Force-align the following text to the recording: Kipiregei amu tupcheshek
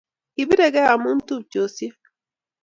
Kipiregei 0.33 0.89
amu 0.93 1.09
tupcheshek 1.27 1.97